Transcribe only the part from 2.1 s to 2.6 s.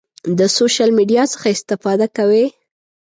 کوئ؟